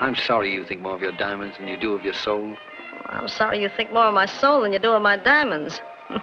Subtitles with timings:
[0.00, 2.56] I'm sorry you think more of your diamonds than you do of your soul.
[3.04, 5.78] I'm sorry you think more of my soul than you do of my diamonds.
[6.08, 6.16] Do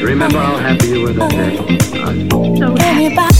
[0.00, 1.56] you remember how happy you were that day?
[2.82, 3.36] Everybody.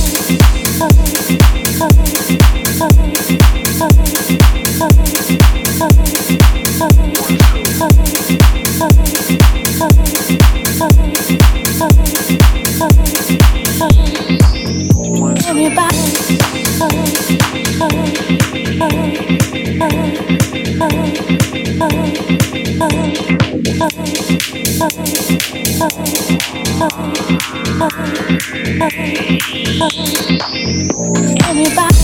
[31.48, 31.95] Anybody?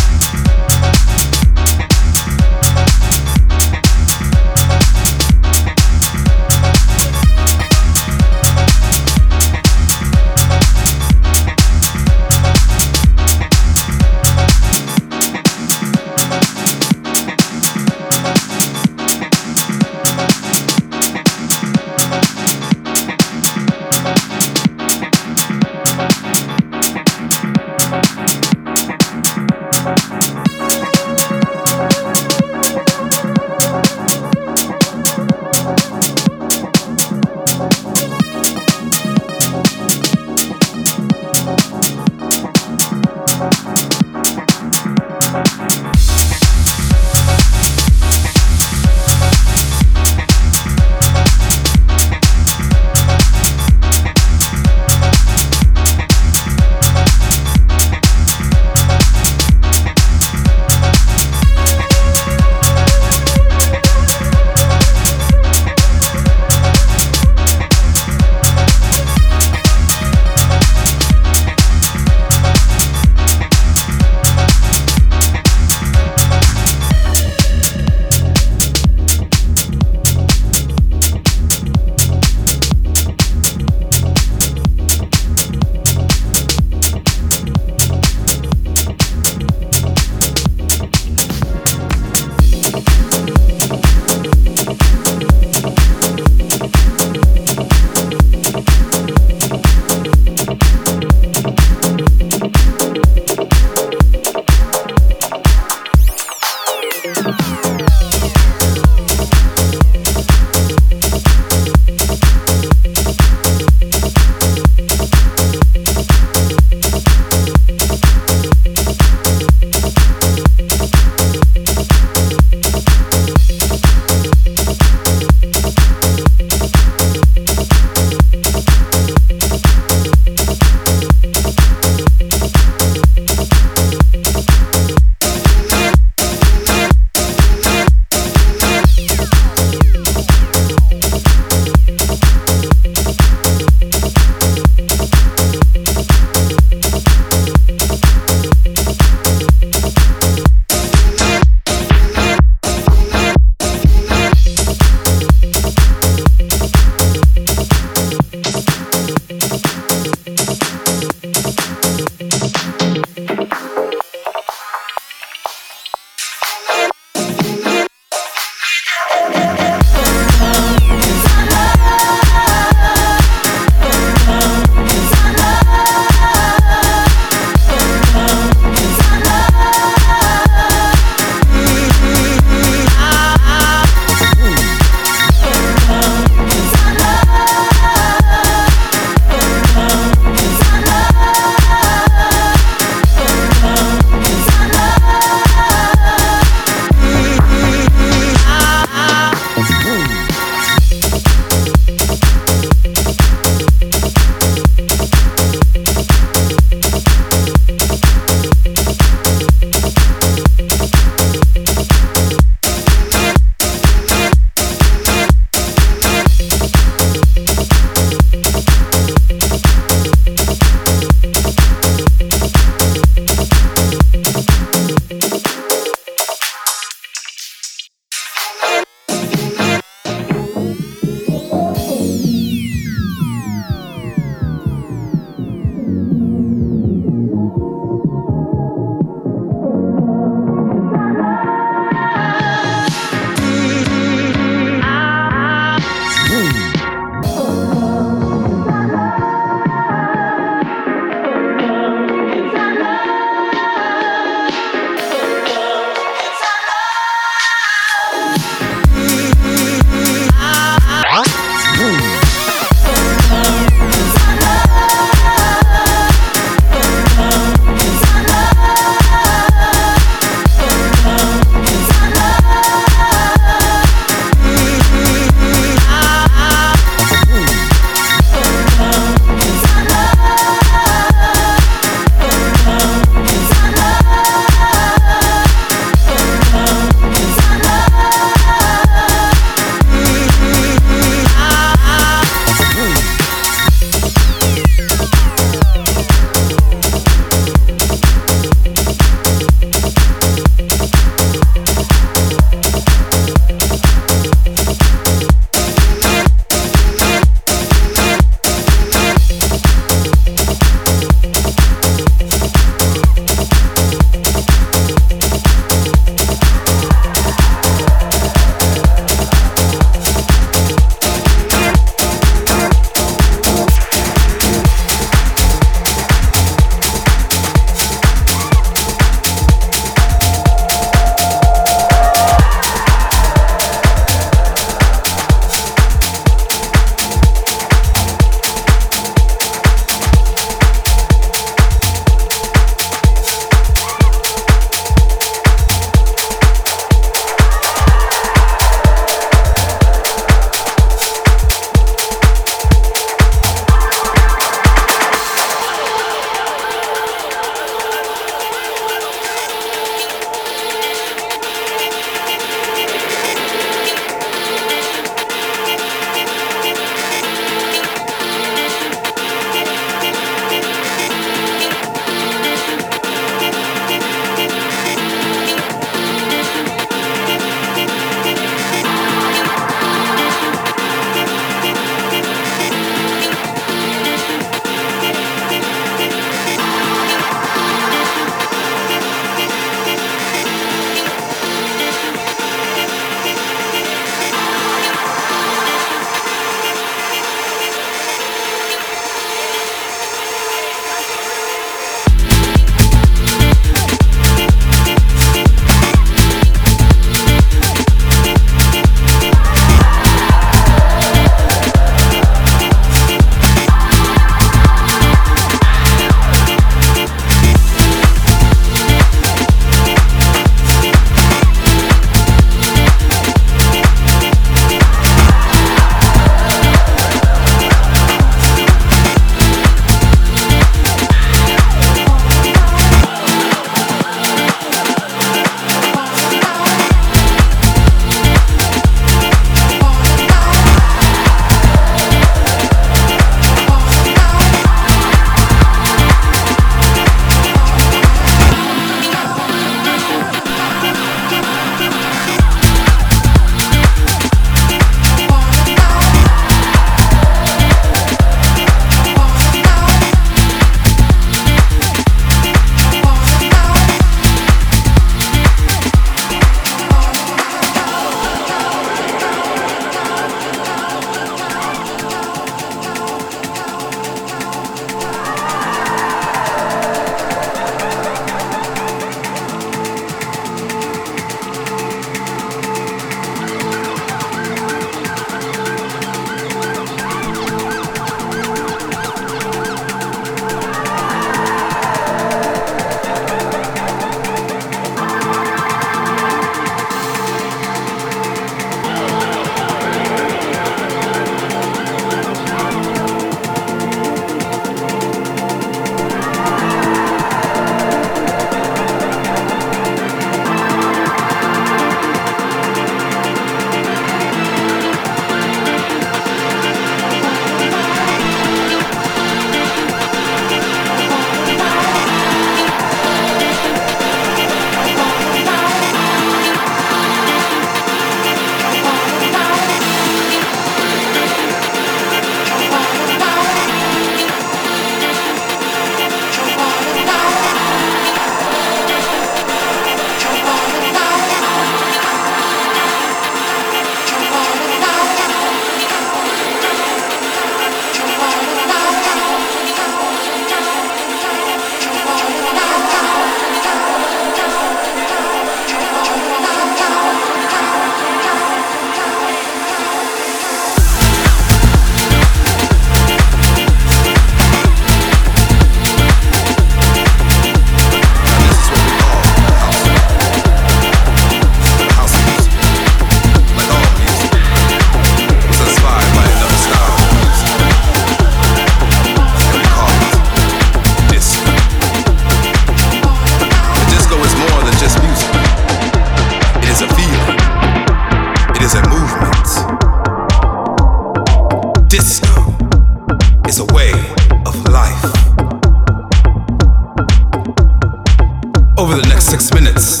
[599.20, 600.00] Six minutes,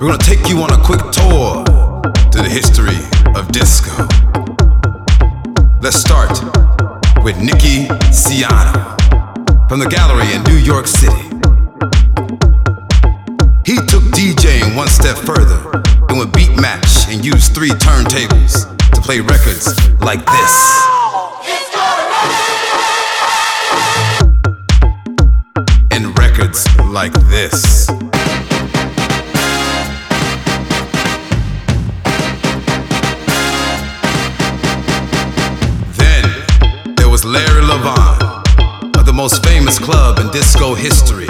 [0.00, 1.62] we're gonna take you on a quick tour
[2.32, 2.98] to the history
[3.38, 3.92] of disco.
[5.80, 6.32] Let's start
[7.22, 8.96] with Nicky Siano
[9.68, 11.28] from the gallery in New York City.
[13.64, 15.60] He took DJing one step further
[16.08, 20.54] and would beat match and use three turntables to play records like this.
[25.92, 27.77] And records like this.
[40.38, 41.27] Disco history,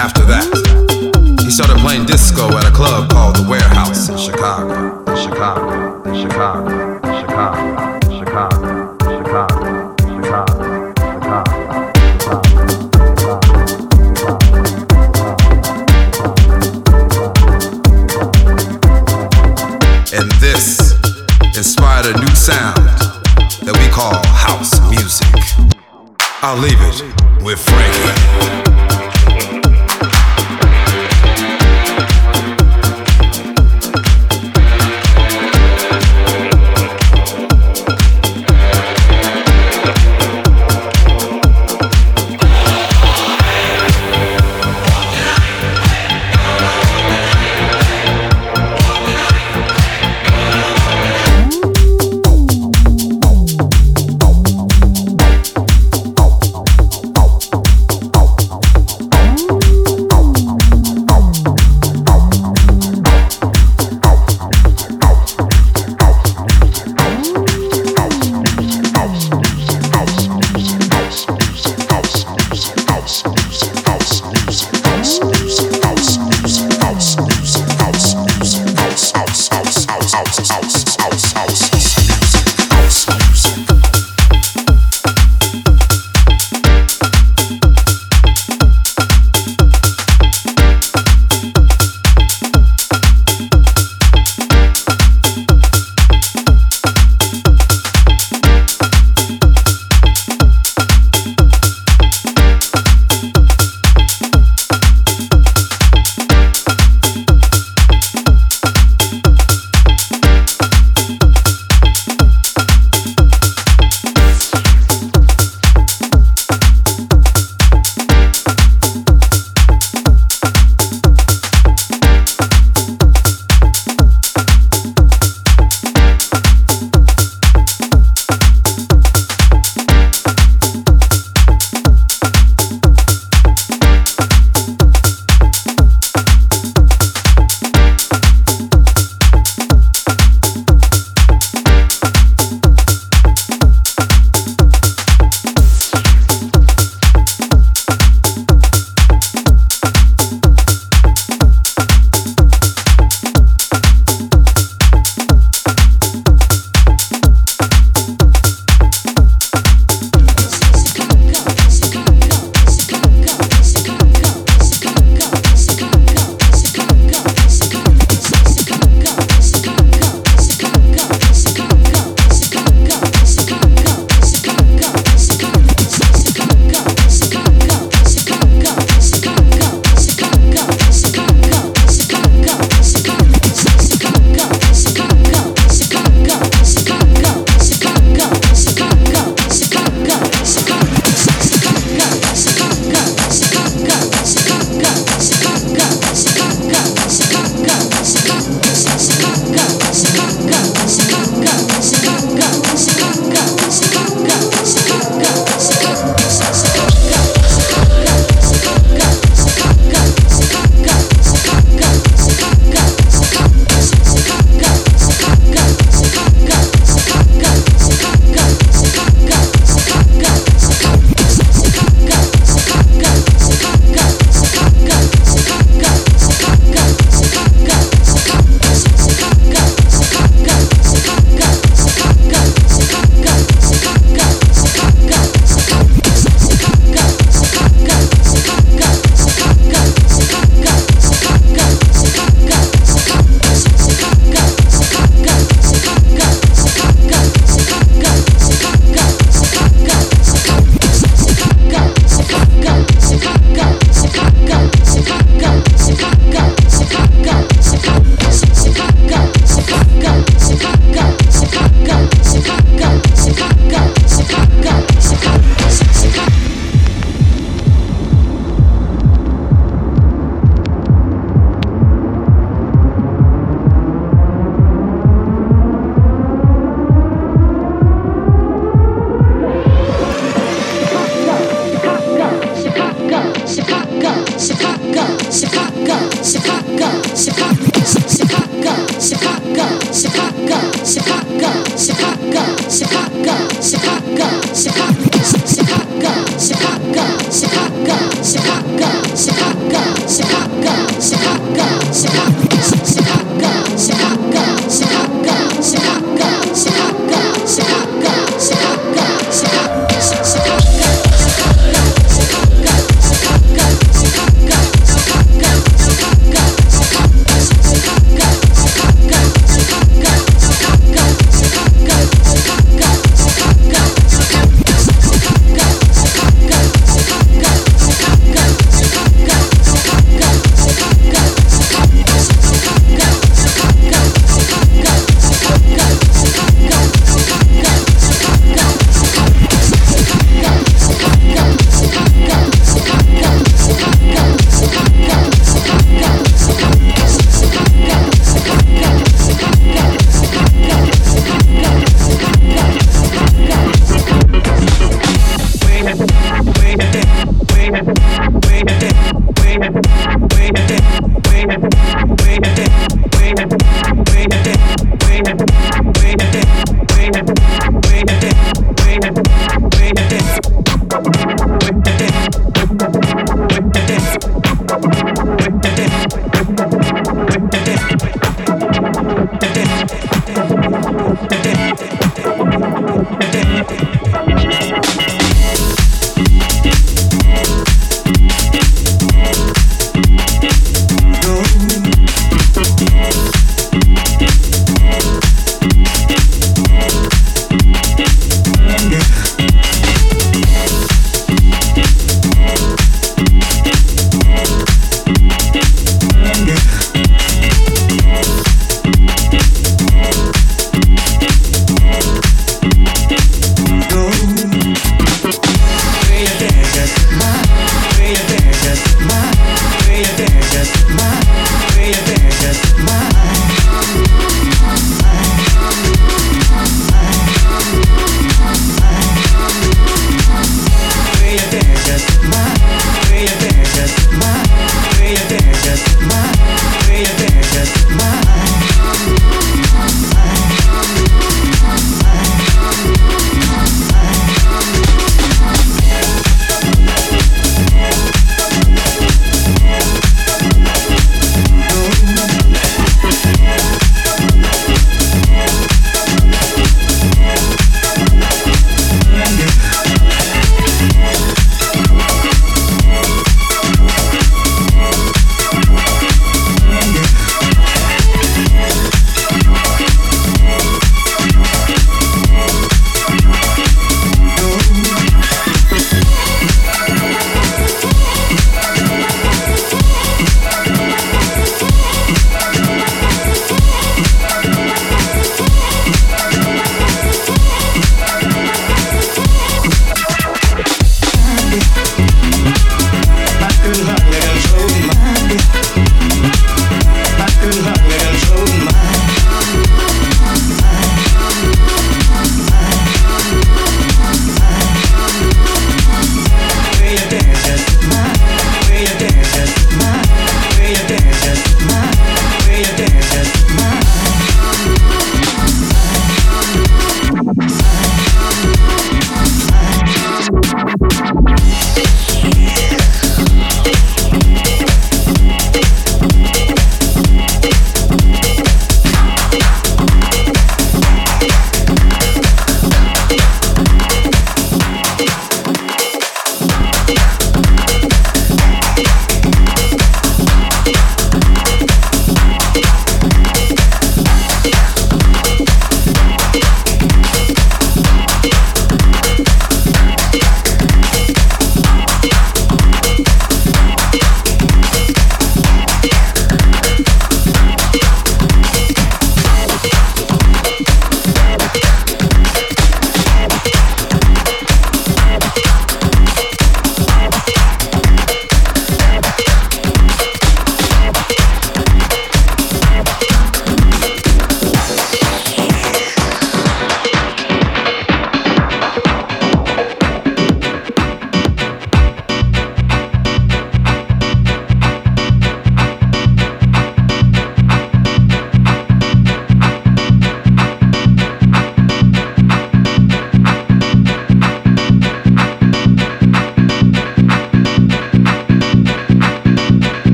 [0.00, 5.04] After that, he started playing disco at a club called The Warehouse in Chicago.
[5.04, 6.02] In Chicago.
[6.04, 6.89] In Chicago.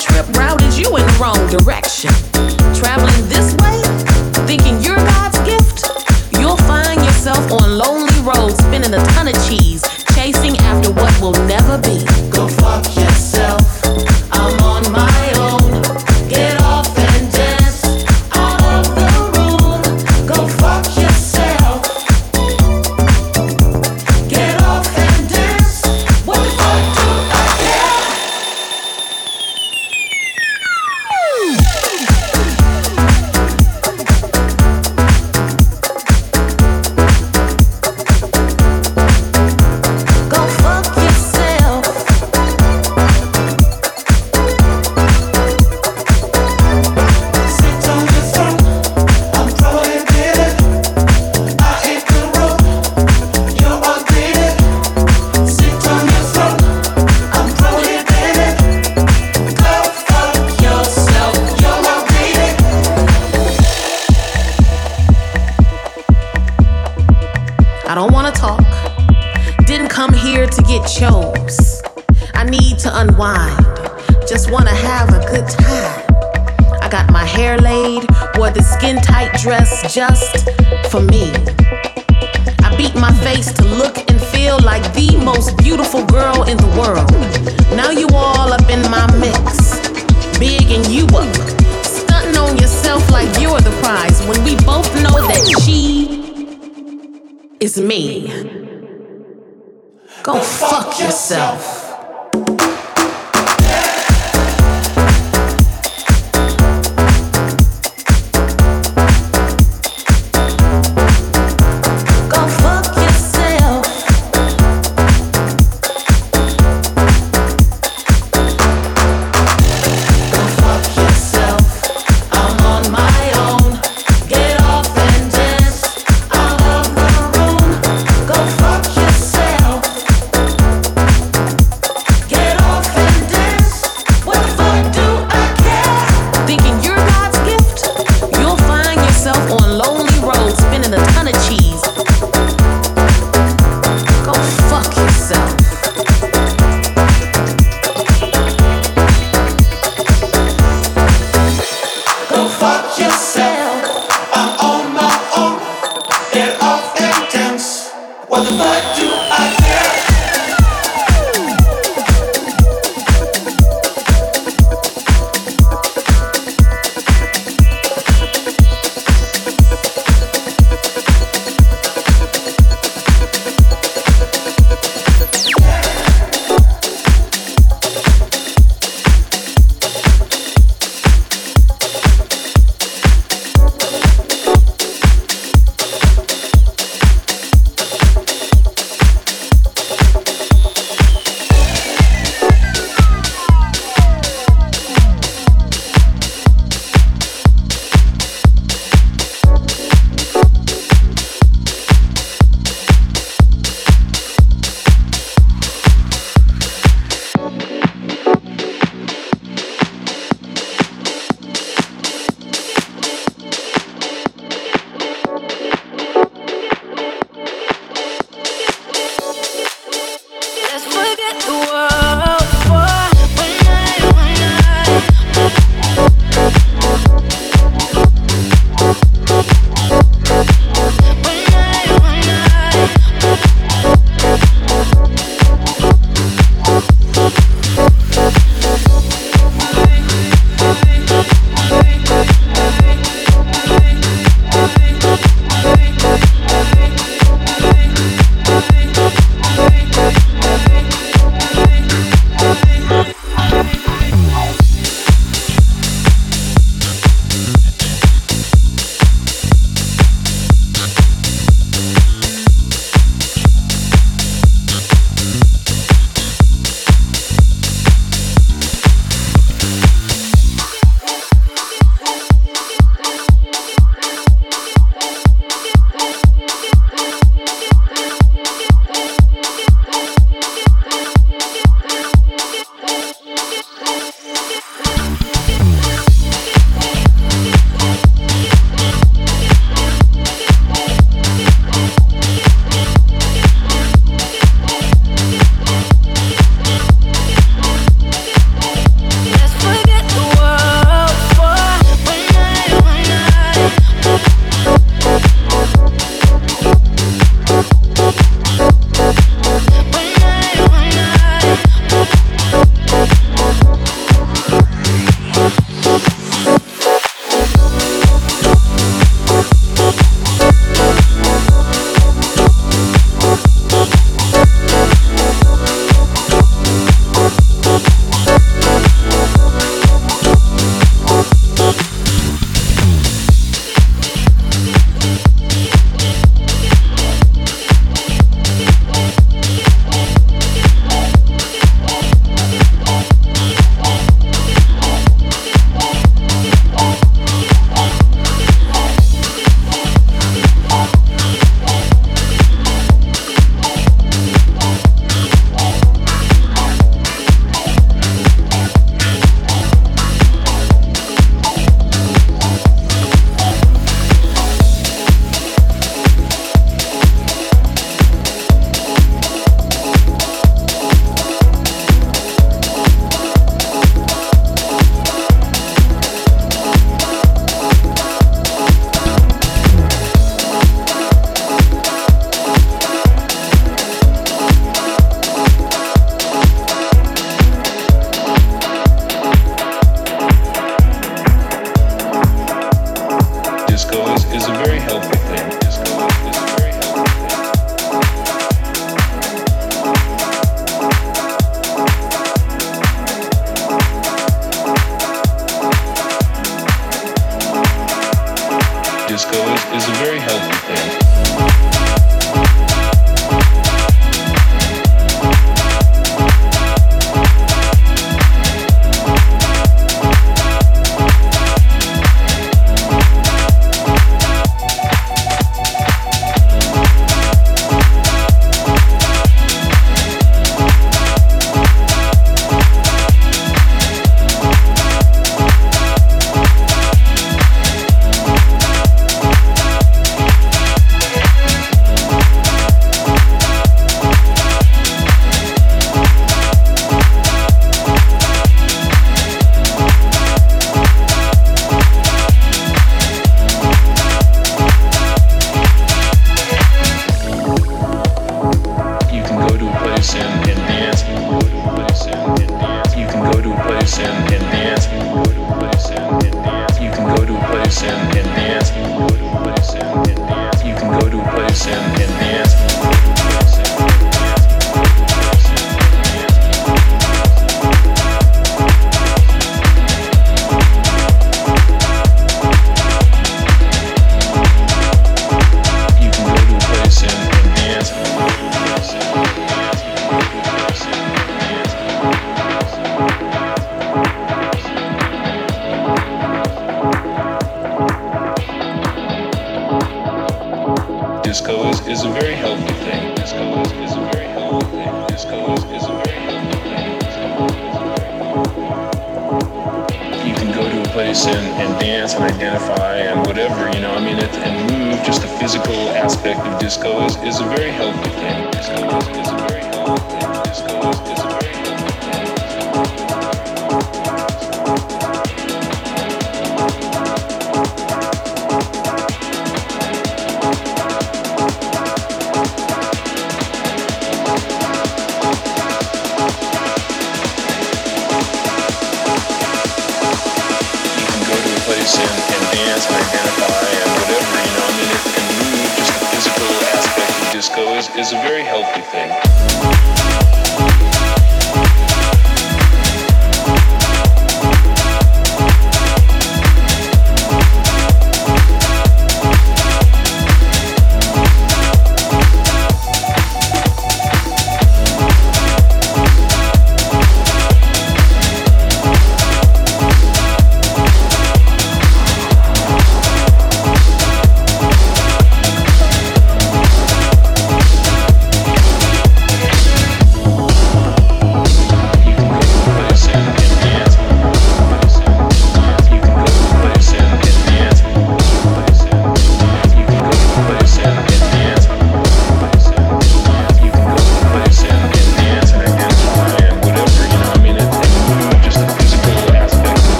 [0.00, 2.10] road trip route is you in the wrong direction.
[2.74, 3.09] Traveling